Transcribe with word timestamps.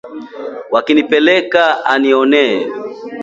wakinipeleka 0.73 1.63
anione 1.93 2.43